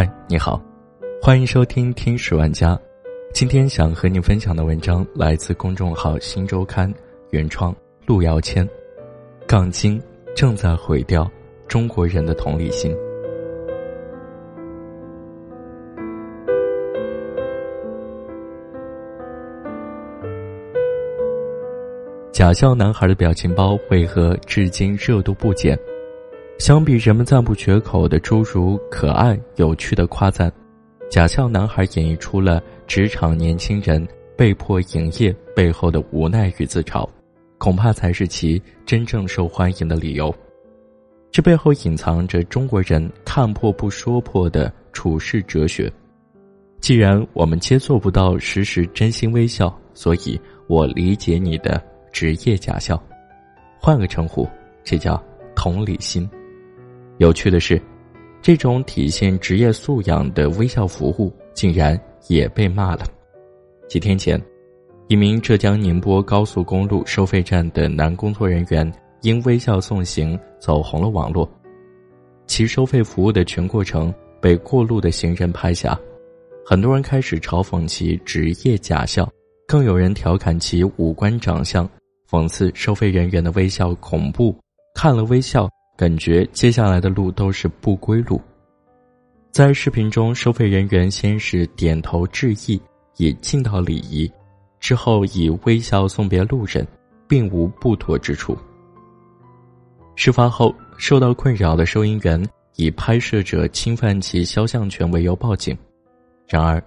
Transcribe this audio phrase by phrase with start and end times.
[0.00, 0.58] 嗨，你好，
[1.20, 2.74] 欢迎收听《听十万家》。
[3.34, 6.90] 今天想和你分享的文章来自公众号《新周刊》，
[7.32, 8.66] 原创陆遥谦。
[9.46, 10.02] 杠精
[10.34, 11.30] 正在毁掉
[11.68, 12.96] 中国人的同理心。
[22.32, 25.78] 假笑男孩的表情包为何至今热度不减？
[26.60, 30.52] 相比人们赞不绝口的诸如可爱、有趣的夸赞，
[31.10, 37.08] 假笑男孩演绎出了职场年轻人被迫营业背后的无奈与自嘲，
[37.56, 40.32] 恐怕才是其真正受欢迎的理由。
[41.30, 45.90] 这背后隐藏着中国人看破不说破的处世哲学。
[46.78, 53.02] 既然我们皆做不到时时真心微笑，所以我理解你的职业假笑。
[53.80, 54.46] 换个称呼，
[54.84, 55.22] 这叫
[55.56, 56.28] 同理心。
[57.20, 57.78] 有趣的是，
[58.40, 63.04] 这种体现职业素养的微笑服务竟然也被骂了。
[63.86, 64.40] 几天前，
[65.06, 71.46] 一名浙江宁波高速公路收费站的男工作人员因微笑送行走红了网络，
[72.46, 76.00] 其收费服务的全过程被过路的行人拍下，
[76.64, 79.30] 很多人开始嘲讽其职业假笑，
[79.68, 81.86] 更有人调侃其五官长相，
[82.30, 84.56] 讽刺收费人员的微笑恐怖，
[84.94, 85.68] 看了微笑。
[86.00, 88.40] 感觉接下来的路都是不归路。
[89.50, 92.80] 在视频中，收费人员先是点头致意，
[93.18, 94.32] 以尽到礼仪，
[94.78, 96.86] 之后以微笑送别路人，
[97.28, 98.56] 并无不妥之处。
[100.14, 102.42] 事发后，受到困扰的收银员
[102.76, 105.76] 以拍摄者侵犯其肖像权为由报警。
[106.48, 106.82] 然而，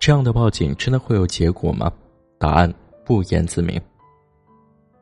[0.00, 1.92] 这样的报警真的会有结果吗？
[2.38, 2.72] 答案
[3.04, 3.78] 不言自明。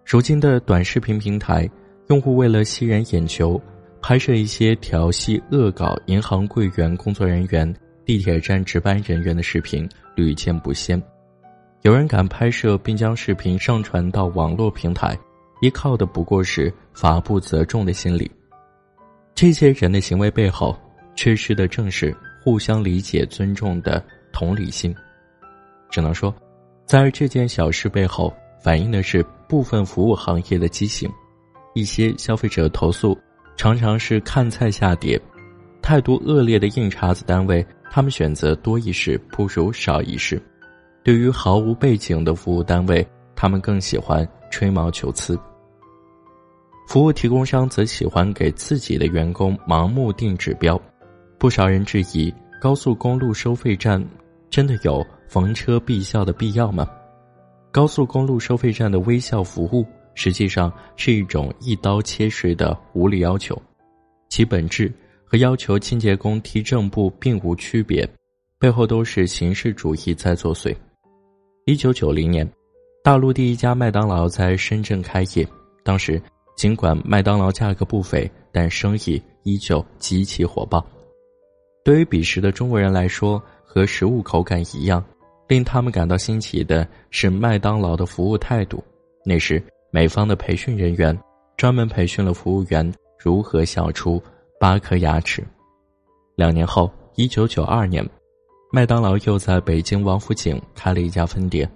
[0.05, 1.71] 如今的短视频平台。
[2.13, 3.59] 用户为了吸人眼球，
[4.03, 11.03] 拍摄一些调戏、恶搞银行柜员、工作人员、地铁站值班人员的视频屡见不鲜。
[11.81, 15.19] 有人敢拍摄并将视频上传到网络平台，
[15.63, 18.31] 依靠的不过是法不责众的心理。
[19.35, 20.79] 这些人的行为背后，
[21.17, 24.05] 缺失的正是互相理解、尊重的
[24.35, 24.95] 同理心。
[25.89, 26.35] 只能说，
[26.85, 28.31] 在这件小事背后，
[28.63, 31.11] 反映的是部分服务行业的畸形。
[31.75, 33.19] 一些消费者投诉，
[33.57, 35.21] 常常是看菜下碟，
[35.81, 40.39] 态度恶劣的硬茬子单位，他们选择多一事不如少一事；
[41.03, 45.39] 对于毫无背景的服务单位，他们更喜欢吹毛求疵。
[46.89, 50.79] 服务提供商则喜欢给自己的员工盲目定指标，
[51.39, 54.05] 不少人质疑高速公路收费站
[54.51, 56.87] 真的有逢车必笑的必要吗？
[57.71, 59.87] 高速公路收费站的微笑服务。
[60.15, 63.61] 实际上是一种一刀切式的无理要求，
[64.29, 64.93] 其本质
[65.25, 68.09] 和要求清洁工踢正步并无区别，
[68.59, 70.75] 背后都是形式主义在作祟。
[71.65, 72.47] 一九九零年，
[73.03, 75.49] 大陆第一家麦当劳在深圳开业，
[75.83, 76.21] 当时
[76.57, 80.85] 尽管麦当劳价格不菲，但生意依旧极其火爆。
[81.85, 85.03] 对于彼时的中国人来说，和食物口感一样，
[85.49, 88.85] 令他们感到新奇的是麦当劳的服务态度。
[89.25, 89.63] 那时。
[89.95, 91.17] 美方的培训人员
[91.55, 94.21] 专门培训了服务员如何笑出
[94.59, 95.45] 八颗牙齿。
[96.35, 98.03] 两年后，一九九二年，
[98.73, 101.71] 麦当劳又在北京王府井开了一家分店。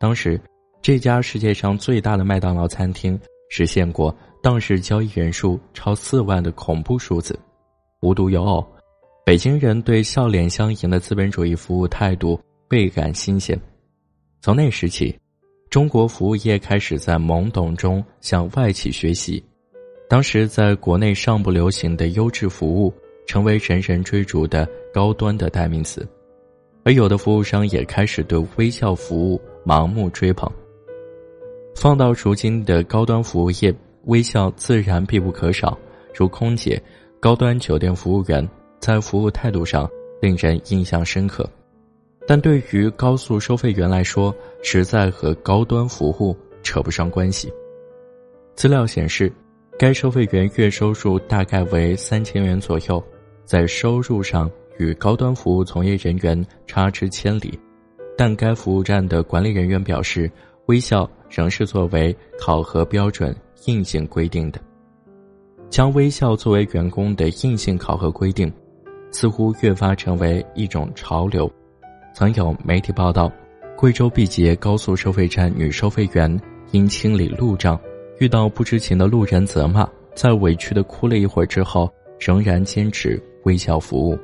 [0.00, 0.38] 当时，
[0.82, 3.18] 这家世界上最大的麦当劳餐厅
[3.50, 7.38] 实现过当日交易人数超四万的恐怖数字。
[8.00, 8.66] 无独有偶，
[9.24, 12.36] 北京人对笑脸相迎的资本主义服务态度
[12.68, 13.56] 倍感新鲜。
[14.40, 15.16] 从那时起。
[15.70, 19.40] 中国服务业开始在懵懂中向外企学习，
[20.08, 22.92] 当时在国内尚不流行的优质服务，
[23.24, 26.04] 成为人人追逐的高端的代名词，
[26.82, 30.50] 而有的服务商也开始对微笑服务盲目追捧。
[31.76, 33.72] 放到如今的高端服务业，
[34.06, 35.78] 微笑自然必不可少，
[36.12, 36.82] 如空姐、
[37.20, 38.46] 高端酒店服务员，
[38.80, 39.88] 在服务态度上
[40.20, 41.48] 令人印象深刻。
[42.30, 44.32] 但对于高速收费员来说，
[44.62, 47.52] 实在和高端服务扯不上关系。
[48.54, 49.32] 资料显示，
[49.76, 53.02] 该收费员月收入大概为三千元左右，
[53.44, 54.48] 在收入上
[54.78, 57.58] 与高端服务从业人员差之千里。
[58.16, 60.30] 但该服务站的管理人员表示，
[60.66, 63.34] 微笑仍是作为考核标准
[63.66, 64.60] 硬性规定的。
[65.68, 68.52] 将微笑作为员工的硬性考核规定，
[69.10, 71.52] 似乎越发成为一种潮流。
[72.12, 73.32] 曾有媒体报道，
[73.76, 76.40] 贵州毕节高速收费站女收费员
[76.72, 77.80] 因清理路障，
[78.18, 84.18] 遇到不知情的路人责骂，在委屈的哭了一会儿之后，仍然坚持微笑服务。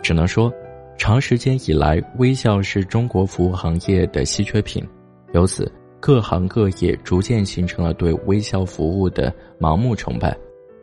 [0.00, 0.52] 只能说，
[0.96, 4.82] 长时间以来，微笑是中国服务行业的稀缺品，
[5.32, 5.70] 由此
[6.00, 10.36] 各行各业逐渐形成了对微笑服务的盲目崇拜，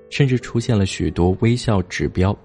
[0.09, 2.37] 甚至出现了许多微笑指标。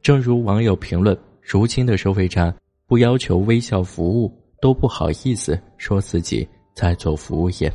[0.00, 2.54] 正如网友评论：“如今的收费站
[2.88, 7.72] 不要求微笑服务，都不好意思说自己在做服务业。”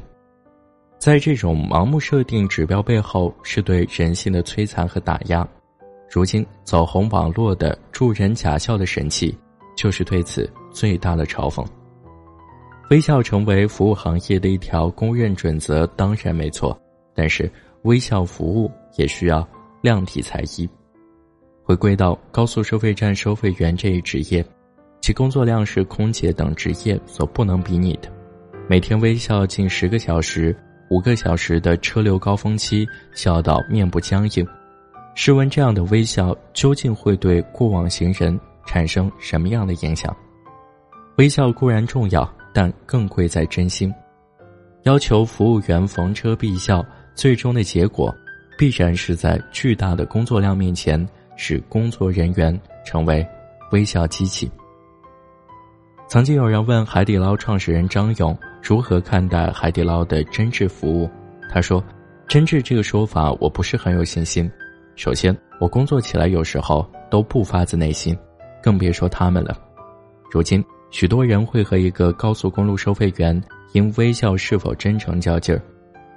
[0.98, 5.48] 在这种盲目设定指标背后，是对人性的摧残和打压。
[6.10, 9.38] 如今走红网络的助人假笑的神器，
[9.76, 11.66] 就是对此最大的嘲讽。
[12.90, 16.80] 微笑成为服务行业的一条公认准则，当然没错。
[17.14, 17.52] 但是
[17.84, 19.48] 微笑服务也需要
[19.82, 20.68] 量体裁衣。
[21.64, 24.46] 回归到高速收费站收费员这一职业，
[25.04, 28.08] 其工作量是空姐等职业所不能比拟的，
[28.70, 30.56] 每天微笑近十个小时。
[30.90, 34.48] 五个小时的车流高峰期，笑到面部僵硬。
[35.14, 40.16] 试问，这样的微笑究竟会对过往行人产生什么样的影响？
[41.18, 43.94] 微笑固然重要，但更贵在真心。
[44.84, 46.82] 要求服务员逢车必笑，
[47.14, 48.16] 最终的结果，
[48.58, 51.06] 必然是在巨大的工作量面前，
[51.36, 53.28] 使工作人员成为
[53.74, 54.50] 微笑机器。
[56.14, 58.38] 曾经有人问海底捞创始人张勇。
[58.62, 61.10] 如何看待海底捞的真挚服务？
[61.50, 61.84] 他说
[62.30, 64.48] ：“真挚这个说法我不是很有信心。
[64.96, 68.16] 首先，我工作起来有时候都不发自内心，
[68.62, 69.58] 更别说他们了。
[70.30, 75.60] 如今，许多人会和一个高速公路收费员因微笑是否真诚较劲儿。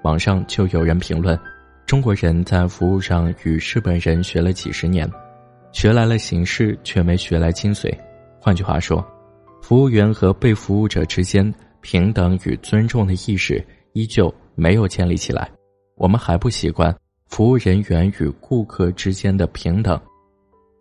[0.02, 1.40] 网上就有人评论：
[1.86, 5.10] 中国人在服务上与日本人学了几十年，
[5.72, 7.90] 学来了形式，却没学来精髓。
[8.38, 9.02] 换句话说，
[9.66, 11.52] 服务员和被服务者之间。”
[11.82, 15.48] 平等与尊重的意识依旧没有建立起来，
[15.94, 16.92] 我们还不习惯
[17.28, 20.00] 服务人员与顾客之间的平等。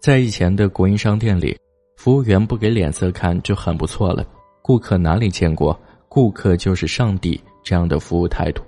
[0.02, 1.56] 在以前的国营商店里，
[1.96, 4.26] 服务员不给脸色看就很不错了。
[4.64, 5.80] 顾客哪里见过
[6.10, 8.64] “顾客就是上帝”这样的服务态度？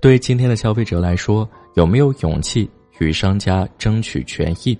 [0.00, 2.70] 对今天的消费者来说，有没有勇气
[3.00, 4.78] 与商家争取权益，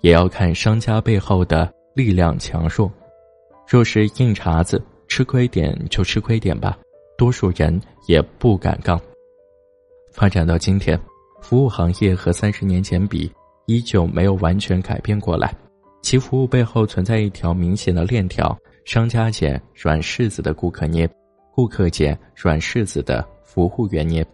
[0.00, 2.88] 也要看商家背后的力量强弱。
[3.68, 4.82] 若是硬茬子。
[5.10, 6.78] 吃亏点就吃亏点吧，
[7.16, 9.00] 多数人也不敢杠。
[10.12, 11.00] 发展到今天，
[11.40, 13.32] 服务行业和三十年前比，
[13.64, 15.52] 依旧没有完全改变过来。
[16.02, 21.08] 其服务背后存在一条明显的链条：商家捡软柿子的顾客捏，
[21.52, 24.24] 顾客捡软柿子的服务员捏。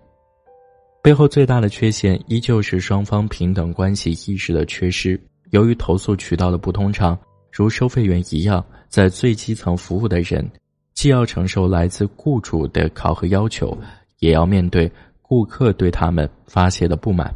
[1.04, 5.18] 背后最大的缺陷依旧是双方平等关系意识的缺失。
[5.50, 7.16] 由于投诉渠道的不通畅，
[7.56, 10.44] 如收费员一样，在最基层服务的人。
[10.92, 13.76] 既要承受来自雇主的考核要求，
[14.18, 14.90] 也要面对
[15.22, 17.32] 顾客对他们发泄的不满。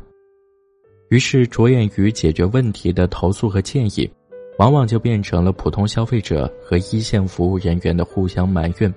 [1.11, 4.11] 于是，着眼于解决问题的投诉和建议，
[4.59, 8.93] 往往就变成了普通消费者和一线服务人员的互相埋怨，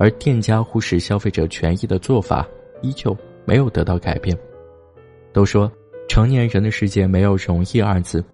[0.00, 2.44] 而店家忽视消费者权益的做法，
[2.82, 4.36] 依旧没有得到改变。
[5.32, 5.70] 都说
[6.08, 8.24] 成年人的世界没有容易二字，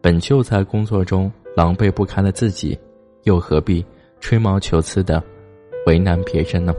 [0.00, 2.78] 本就在工作中狼狈不堪的自己，
[3.22, 3.84] 又何必？
[4.20, 5.22] 吹毛求疵的
[5.86, 6.74] 为难别人呢？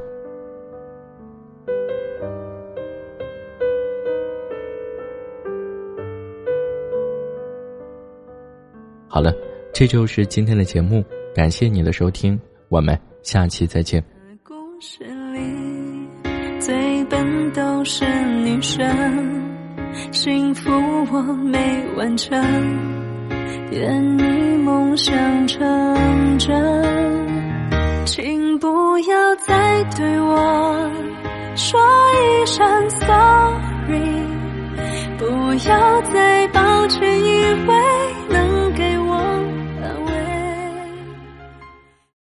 [9.07, 9.33] 好了，
[9.73, 11.03] 这就是今天的节目，
[11.33, 14.03] 感谢你的收听，我们下期再见。
[14.43, 15.03] 故事
[15.33, 18.05] 里最笨都是
[18.43, 18.85] 女生，
[20.11, 20.71] 幸福
[21.11, 22.35] 我没完成，
[23.71, 28.05] 愿你梦想成真。
[28.05, 30.91] 请不要再对我
[31.55, 31.79] 说
[32.13, 34.23] 一声 sorry，
[35.17, 35.25] 不
[35.69, 36.67] 要再把。